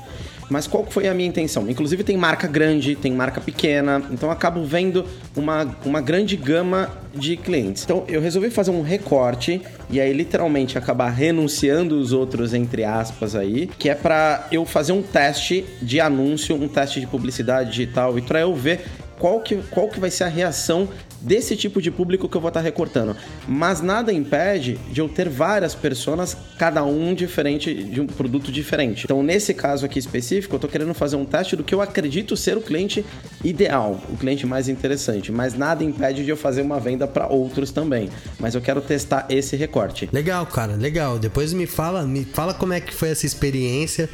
Mas 0.50 0.68
qual 0.68 0.86
foi 0.86 1.08
a 1.08 1.14
minha 1.14 1.28
intenção? 1.28 1.70
Inclusive 1.70 2.04
tem 2.04 2.18
marca 2.18 2.48
grande, 2.48 2.96
tem 2.96 3.12
marca 3.12 3.42
pequena, 3.42 4.02
então 4.12 4.30
eu 4.30 4.34
acabo 4.34 4.64
vendo 4.64 5.06
uma, 5.36 5.76
uma 5.86 6.02
grande 6.02 6.36
gama 6.36 6.92
de 7.14 7.38
clientes. 7.38 7.84
Então 7.84 8.04
eu 8.08 8.22
resolvi 8.22 8.50
fazer 8.50 8.72
um 8.72 8.82
recorte 8.82 9.62
e 9.90 10.00
aí 10.00 10.14
literalmente 10.14 10.78
acabar 10.78 11.10
renunciando 11.10 12.00
os 12.00 12.12
outros 12.12 12.54
entre 12.54 12.84
aspas 12.84 13.36
aí, 13.36 13.68
que 13.80 13.90
é 13.90 13.96
para 13.96 14.48
eu 14.52 14.66
fazer 14.66 14.92
um 14.92 15.02
teste 15.02 15.66
de 15.82 16.00
anúncio, 16.00 16.56
um 16.56 16.68
teste 16.68 17.00
de 17.00 17.08
publicidade 17.08 17.72
digital 17.72 18.18
e 18.18 18.22
para 18.22 18.42
eu 18.42 18.54
ver 18.54 18.82
qual 19.18 19.40
que, 19.40 19.56
qual 19.72 19.88
que 19.88 20.00
vai 20.00 20.12
ser 20.12 20.26
a 20.26 20.28
reação 20.28 20.88
desse 21.26 21.56
tipo 21.56 21.82
de 21.82 21.90
público 21.90 22.30
que 22.30 22.38
eu 22.38 22.42
vou 22.42 22.50
estar 22.50 22.62
recortando. 22.62 23.16
Mas 23.48 23.82
nada 23.82 24.14
impede 24.14 24.78
de 24.92 25.02
eu 25.02 25.10
ter 25.10 25.28
várias 25.28 25.74
pessoas, 25.74 26.38
cada 26.58 26.84
um 26.84 27.14
diferente 27.14 27.74
de 27.74 28.00
um 28.00 28.06
produto 28.06 28.52
diferente. 28.52 29.06
Então, 29.06 29.24
nesse 29.24 29.54
caso 29.54 29.86
aqui 29.86 29.98
específico, 29.98 30.54
eu 30.54 30.58
estou 30.58 30.70
querendo 30.70 30.94
fazer 30.94 31.16
um 31.16 31.26
teste 31.26 31.56
do 31.56 31.64
que 31.64 31.74
eu 31.74 31.82
acredito 31.82 32.38
ser 32.38 32.56
o 32.56 32.62
cliente 32.62 33.04
ideal, 33.44 34.00
o 34.10 34.18
cliente 34.18 34.46
mais 34.46 34.70
interessante. 34.70 35.32
Mas 35.32 35.56
nada 35.56 35.84
impede 35.84 36.24
de 36.24 36.30
eu 36.30 36.38
fazer 36.38 36.62
uma 36.62 36.80
venda 36.80 37.08
para 37.08 37.28
outros 37.28 37.72
também. 37.72 38.10
Mas 38.40 38.54
eu 38.54 38.62
quero 38.62 38.82
testar 38.82 39.26
esse 39.30 39.56
recorte. 39.56 40.08
Legal, 40.14 40.46
cara, 40.46 40.76
legal. 40.76 41.18
Depois 41.18 41.54
me 41.54 41.66
fala, 41.66 42.04
me 42.04 42.24
fala 42.24 42.54
como 42.54 42.74
é 42.74 42.80
que 42.80 42.94
foi 42.94 43.10
essa 43.10 43.26
experiência. 43.26 44.08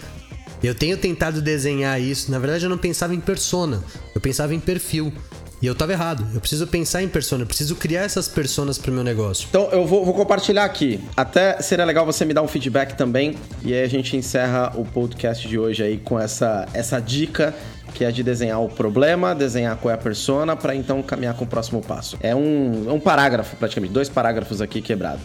Eu 0.63 0.75
tenho 0.75 0.95
tentado 0.95 1.41
desenhar 1.41 1.99
isso. 1.99 2.31
Na 2.31 2.39
verdade, 2.39 2.65
eu 2.65 2.69
não 2.69 2.77
pensava 2.77 3.15
em 3.15 3.19
persona, 3.19 3.83
eu 4.13 4.21
pensava 4.21 4.53
em 4.53 4.59
perfil. 4.59 5.11
E 5.61 5.67
eu 5.67 5.75
tava 5.75 5.91
errado. 5.91 6.25
Eu 6.33 6.39
preciso 6.39 6.65
pensar 6.65 7.03
em 7.03 7.07
persona, 7.07 7.43
eu 7.43 7.47
preciso 7.47 7.75
criar 7.75 8.01
essas 8.01 8.27
personas 8.27 8.77
pro 8.77 8.91
meu 8.91 9.03
negócio. 9.03 9.47
Então 9.49 9.69
eu 9.71 9.85
vou, 9.85 10.03
vou, 10.03 10.13
compartilhar 10.13 10.65
aqui. 10.65 10.99
Até 11.15 11.61
seria 11.61 11.85
legal 11.85 12.05
você 12.05 12.25
me 12.25 12.33
dar 12.33 12.41
um 12.41 12.47
feedback 12.47 12.97
também. 12.97 13.35
E 13.63 13.73
aí 13.73 13.83
a 13.83 13.87
gente 13.87 14.17
encerra 14.17 14.73
o 14.75 14.83
podcast 14.83 15.47
de 15.47 15.59
hoje 15.59 15.83
aí 15.83 15.97
com 15.97 16.19
essa, 16.19 16.67
essa 16.73 16.99
dica 16.99 17.53
que 17.93 18.05
é 18.05 18.11
de 18.11 18.23
desenhar 18.23 18.61
o 18.61 18.69
problema, 18.69 19.35
desenhar 19.35 19.75
qual 19.77 19.91
é 19.91 19.95
a 19.95 19.97
persona, 19.97 20.55
para 20.55 20.73
então 20.73 21.03
caminhar 21.03 21.35
com 21.35 21.43
o 21.43 21.47
próximo 21.47 21.81
passo. 21.81 22.17
É 22.21 22.33
um, 22.33 22.85
é 22.87 22.91
um 22.93 22.99
parágrafo, 22.99 23.55
praticamente, 23.57 23.93
dois 23.93 24.07
parágrafos 24.07 24.61
aqui 24.61 24.81
quebrado. 24.81 25.19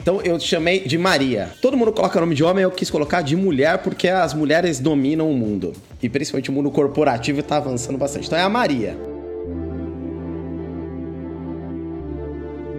Então 0.00 0.20
eu 0.22 0.38
chamei 0.38 0.80
de 0.80 0.96
Maria. 0.96 1.50
Todo 1.60 1.76
mundo 1.76 1.92
coloca 1.92 2.20
nome 2.20 2.34
de 2.34 2.44
homem, 2.44 2.62
eu 2.62 2.70
quis 2.70 2.90
colocar 2.90 3.22
de 3.22 3.34
mulher 3.34 3.78
porque 3.78 4.08
as 4.08 4.32
mulheres 4.32 4.78
dominam 4.78 5.30
o 5.30 5.34
mundo. 5.34 5.72
E 6.02 6.08
principalmente 6.08 6.50
o 6.50 6.52
mundo 6.52 6.70
corporativo 6.70 7.40
está 7.40 7.56
avançando 7.56 7.98
bastante. 7.98 8.26
Então 8.26 8.38
é 8.38 8.42
a 8.42 8.48
Maria. 8.48 9.13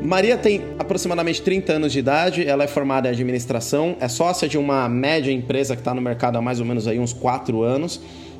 Maria 0.01 0.37
tem 0.37 0.61
aproximadamente 0.77 1.41
30 1.41 1.73
anos 1.73 1.91
de 1.91 1.99
idade, 1.99 2.47
ela 2.47 2.63
é 2.63 2.67
formada 2.67 3.07
em 3.07 3.11
administração, 3.11 3.97
é 3.99 4.07
sócia 4.07 4.47
de 4.47 4.57
uma 4.57 4.87
média 4.87 5.31
empresa 5.31 5.75
que 5.75 5.81
está 5.81 5.93
no 5.93 6.01
mercado 6.01 6.37
há 6.37 6.41
mais 6.41 6.59
ou 6.59 6.65
menos 6.65 6.87
aí 6.87 6.99
uns 6.99 7.13
4 7.13 7.63
anos 7.63 7.99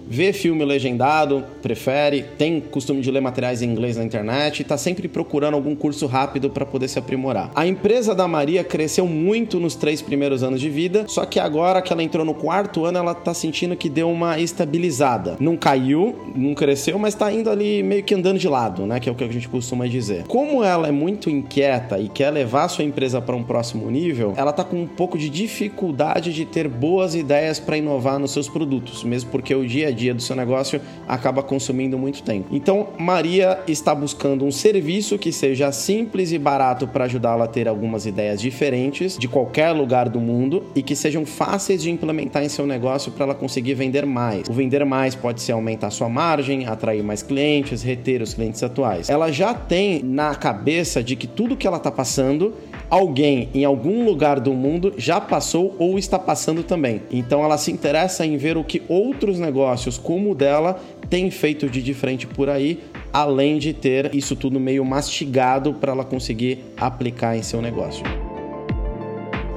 vê 0.10 0.34
filme 0.34 0.64
legendado, 0.64 1.44
prefere, 1.62 2.26
tem 2.38 2.60
costume 2.60 3.02
de 3.02 3.12
ler 3.12 3.22
materiais 3.22 3.62
em 3.62 3.70
inglês 3.70 3.98
na 3.98 4.04
internet 4.04 4.60
e 4.60 4.62
está 4.62 4.78
sempre 4.78 5.08
procurando 5.08 5.56
algum 5.56 5.76
curso 5.76 6.06
rápido 6.06 6.50
para 6.50 6.66
poder 6.66 6.88
se 6.88 7.00
aprimorar. 7.00 7.52
A 7.56 7.66
empresa 7.66 8.14
da 8.14 8.28
Maria 8.28 8.64
cresceu 8.64 9.08
muito 9.08 9.60
nos 9.60 9.76
três 9.76 10.02
primeiros 10.02 10.44
anos 10.44 10.60
de 10.60 10.70
vida, 10.70 11.06
só 11.08 11.26
que 11.26 11.40
agora 11.40 11.82
que 11.82 11.92
ela 11.92 12.04
entrou 12.04 12.26
no 12.26 12.34
quarto 12.34 12.86
ano, 12.86 12.98
ela 12.98 13.12
está 13.12 13.34
sentindo 13.34 13.76
que 13.76 13.90
deu 13.90 14.10
uma 14.10 14.40
estabilizada. 14.40 15.38
Não 15.40 15.58
caiu, 15.58 16.16
não 16.36 16.54
cresceu, 16.54 16.98
mas 17.00 17.14
está 17.14 17.32
indo 17.32 17.50
ali 17.50 17.82
meio 17.84 18.04
que 18.04 18.14
andando 18.14 18.40
de 18.40 18.48
lado, 18.48 18.86
né? 18.86 19.00
Que 19.00 19.10
é 19.10 19.12
o 19.12 19.16
que 19.16 19.24
a 19.24 19.28
gente 19.28 19.48
costuma 19.48 19.88
dizer. 19.88 20.26
Como 20.28 20.64
ela 20.64 20.88
é 20.88 20.92
muito 20.92 21.30
inquieta 21.30 22.00
e 22.00 22.10
quer 22.10 22.30
levar 22.32 22.68
sua 22.68 22.84
empresa 22.84 23.22
para 23.22 23.36
um 23.36 23.44
próximo 23.44 23.90
nível, 23.90 24.34
ela 24.36 24.52
está 24.52 24.64
com 24.64 24.82
um 24.82 24.88
pouco 24.88 25.18
de 25.18 25.30
dificuldade 25.30 26.34
de 26.34 26.46
ter 26.46 26.68
boas 26.68 27.16
ideias 27.16 27.60
para 27.60 27.78
inovar 27.78 28.20
nos 28.20 28.32
seus 28.32 28.48
produtos, 28.48 29.04
mesmo 29.04 29.32
porque 29.32 29.54
o 29.54 29.66
dia 29.66 29.95
dia 29.96 30.14
do 30.14 30.22
seu 30.22 30.36
negócio 30.36 30.80
acaba 31.08 31.42
consumindo 31.42 31.98
muito 31.98 32.22
tempo. 32.22 32.48
Então, 32.52 32.90
Maria 33.00 33.60
está 33.68 33.96
buscando 33.96 34.46
um 34.46 34.52
serviço 34.52 35.18
que 35.18 35.32
seja 35.32 35.72
simples 35.72 36.32
e 36.32 36.38
barato 36.38 36.88
para 36.88 37.06
ajudá-la 37.06 37.46
a 37.46 37.48
ter 37.48 37.68
algumas 37.68 38.06
ideias 38.06 38.40
diferentes 38.40 39.18
de 39.18 39.28
qualquer 39.28 39.72
lugar 39.72 40.10
do 40.10 40.20
mundo 40.20 40.64
e 40.76 40.84
que 40.84 40.96
sejam 40.96 41.26
fáceis 41.26 41.82
de 41.82 41.90
implementar 41.90 42.44
em 42.44 42.50
seu 42.50 42.68
negócio 42.68 43.12
para 43.12 43.26
ela 43.26 43.36
conseguir 43.36 43.74
vender 43.74 44.06
mais. 44.06 44.48
O 44.50 44.54
vender 44.54 44.84
mais 44.86 45.16
pode 45.16 45.42
ser 45.42 45.54
aumentar 45.54 45.90
sua 45.92 46.10
margem, 46.10 46.66
atrair 46.66 47.04
mais 47.04 47.22
clientes, 47.22 47.82
reter 47.82 48.22
os 48.22 48.34
clientes 48.34 48.62
atuais. 48.62 49.10
Ela 49.10 49.32
já 49.32 49.54
tem 49.54 50.04
na 50.04 50.36
cabeça 50.36 51.04
de 51.04 51.16
que 51.16 51.28
tudo 51.28 51.56
que 51.56 51.66
ela 51.66 51.78
está 51.78 51.92
passando 51.92 52.54
alguém 52.90 53.50
em 53.54 53.64
algum 53.64 54.04
lugar 54.04 54.40
do 54.40 54.54
mundo 54.54 54.94
já 54.98 55.20
passou 55.20 55.76
ou 55.78 56.00
está 56.00 56.18
passando 56.18 56.64
também. 56.64 57.02
Então 57.12 57.44
ela 57.44 57.58
se 57.58 57.72
interessa 57.72 58.26
em 58.26 58.38
ver 58.38 58.58
o 58.58 58.64
que 58.64 58.82
outros 58.88 59.40
negócios 59.40 59.85
como 59.98 60.32
o 60.32 60.36
dela 60.36 60.80
têm 61.10 61.30
feito 61.32 61.70
de 61.70 61.82
diferente 61.82 62.28
por 62.28 62.50
aí, 62.50 62.80
além 63.14 63.58
de 63.58 63.74
ter 63.74 64.14
isso 64.14 64.36
tudo 64.36 64.60
meio 64.60 64.84
mastigado 64.84 65.74
para 65.74 65.92
ela 65.92 66.04
conseguir 66.04 66.60
aplicar 66.78 67.38
em 67.38 67.44
seu 67.44 67.62
negócio. 67.62 68.04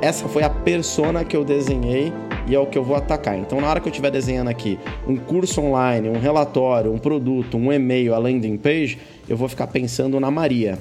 Essa 0.00 0.28
foi 0.28 0.44
a 0.44 0.50
persona 0.50 1.24
que 1.24 1.36
eu 1.36 1.44
desenhei 1.44 2.12
e 2.46 2.54
é 2.54 2.58
o 2.58 2.66
que 2.66 2.78
eu 2.78 2.84
vou 2.84 2.96
atacar. 2.96 3.36
Então, 3.36 3.60
na 3.60 3.68
hora 3.68 3.80
que 3.80 3.88
eu 3.88 3.90
estiver 3.90 4.10
desenhando 4.10 4.48
aqui 4.48 4.78
um 5.06 5.16
curso 5.16 5.60
online, 5.60 6.08
um 6.08 6.18
relatório, 6.18 6.92
um 6.92 6.98
produto, 6.98 7.56
um 7.56 7.72
e-mail, 7.72 8.14
a 8.14 8.18
landing 8.18 8.56
page, 8.56 8.98
eu 9.28 9.36
vou 9.36 9.48
ficar 9.48 9.66
pensando 9.66 10.18
na 10.20 10.30
Maria. 10.30 10.78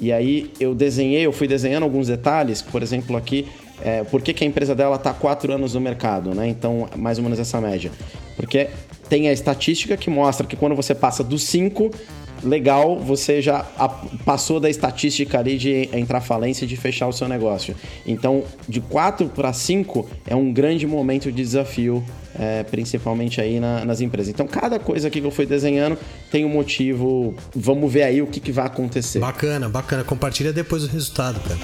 E 0.00 0.12
aí 0.12 0.50
eu 0.60 0.74
desenhei, 0.74 1.24
eu 1.24 1.32
fui 1.32 1.48
desenhando 1.48 1.84
alguns 1.84 2.08
detalhes, 2.08 2.60
por 2.60 2.82
exemplo, 2.82 3.16
aqui, 3.16 3.46
é, 3.82 4.04
por 4.04 4.20
que, 4.20 4.32
que 4.32 4.44
a 4.44 4.46
empresa 4.46 4.74
dela 4.74 4.96
está 4.96 5.12
quatro 5.12 5.52
anos 5.52 5.74
no 5.74 5.80
mercado, 5.80 6.34
né? 6.34 6.48
Então, 6.48 6.88
mais 6.96 7.18
ou 7.18 7.24
menos 7.24 7.38
essa 7.38 7.60
média. 7.60 7.90
Porque 8.38 8.68
tem 9.08 9.28
a 9.28 9.32
estatística 9.32 9.96
que 9.96 10.08
mostra 10.08 10.46
que 10.46 10.54
quando 10.54 10.76
você 10.76 10.94
passa 10.94 11.24
dos 11.24 11.42
cinco 11.42 11.90
legal, 12.42 12.96
você 12.96 13.42
já 13.42 13.64
passou 14.24 14.60
da 14.60 14.70
estatística 14.70 15.40
ali 15.40 15.58
de 15.58 15.88
entrar 15.92 16.20
falência 16.20 16.64
e 16.64 16.68
de 16.68 16.76
fechar 16.76 17.08
o 17.08 17.12
seu 17.12 17.28
negócio. 17.28 17.74
Então, 18.06 18.44
de 18.68 18.80
4 18.80 19.26
para 19.28 19.52
5 19.52 20.08
é 20.24 20.36
um 20.36 20.52
grande 20.52 20.86
momento 20.86 21.32
de 21.32 21.42
desafio, 21.42 22.04
é, 22.38 22.62
principalmente 22.62 23.40
aí 23.40 23.58
na, 23.58 23.84
nas 23.84 24.00
empresas. 24.00 24.28
Então, 24.28 24.46
cada 24.46 24.78
coisa 24.78 25.08
aqui 25.08 25.20
que 25.20 25.26
eu 25.26 25.32
fui 25.32 25.46
desenhando 25.46 25.98
tem 26.30 26.44
um 26.44 26.48
motivo. 26.48 27.34
Vamos 27.52 27.92
ver 27.92 28.04
aí 28.04 28.22
o 28.22 28.26
que, 28.28 28.38
que 28.38 28.52
vai 28.52 28.66
acontecer. 28.66 29.18
Bacana, 29.18 29.68
bacana. 29.68 30.04
Compartilha 30.04 30.52
depois 30.52 30.84
o 30.84 30.86
resultado, 30.86 31.40
cara 31.40 31.58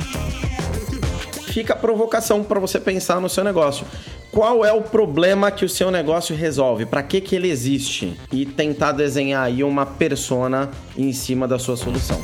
fica 1.54 1.72
a 1.72 1.76
provocação 1.76 2.42
para 2.42 2.58
você 2.58 2.80
pensar 2.80 3.20
no 3.20 3.28
seu 3.28 3.44
negócio 3.44 3.86
qual 4.34 4.64
é 4.64 4.72
o 4.72 4.82
problema 4.82 5.48
que 5.52 5.64
o 5.64 5.68
seu 5.68 5.92
negócio 5.92 6.34
resolve, 6.34 6.84
para 6.84 7.04
que, 7.04 7.20
que 7.20 7.36
ele 7.36 7.48
existe 7.48 8.18
e 8.32 8.44
tentar 8.44 8.90
desenhar 8.90 9.44
aí 9.44 9.62
uma 9.62 9.86
persona 9.86 10.72
em 10.98 11.12
cima 11.12 11.46
da 11.46 11.56
sua 11.56 11.76
solução. 11.76 12.20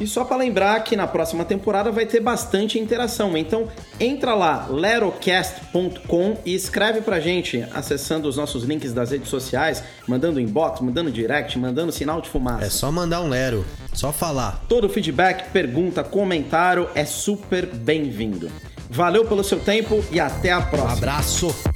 E 0.00 0.06
só 0.06 0.24
para 0.24 0.38
lembrar 0.38 0.82
que 0.82 0.96
na 0.96 1.06
próxima 1.06 1.44
temporada 1.44 1.90
vai 1.90 2.06
ter 2.06 2.20
bastante 2.20 2.78
interação. 2.78 3.36
Então 3.36 3.68
entra 4.00 4.34
lá, 4.34 4.66
lerocast.com 4.70 6.38
e 6.44 6.54
escreve 6.54 7.02
pra 7.02 7.20
gente 7.20 7.62
acessando 7.74 8.26
os 8.26 8.36
nossos 8.38 8.64
links 8.64 8.94
das 8.94 9.10
redes 9.10 9.28
sociais, 9.28 9.84
mandando 10.08 10.40
inbox, 10.40 10.80
mandando 10.80 11.10
direct, 11.10 11.58
mandando 11.58 11.92
sinal 11.92 12.22
de 12.22 12.30
fumaça. 12.30 12.64
É 12.64 12.70
só 12.70 12.90
mandar 12.90 13.20
um 13.20 13.28
lero, 13.28 13.64
só 13.92 14.10
falar. 14.10 14.64
Todo 14.68 14.88
feedback, 14.88 15.50
pergunta, 15.50 16.02
comentário 16.02 16.88
é 16.94 17.04
super 17.04 17.66
bem-vindo. 17.66 18.50
Valeu 18.90 19.24
pelo 19.24 19.44
seu 19.44 19.58
tempo 19.58 20.04
e 20.10 20.20
até 20.20 20.52
a 20.52 20.60
próxima. 20.60 20.90
Um 20.90 20.96
abraço. 20.96 21.75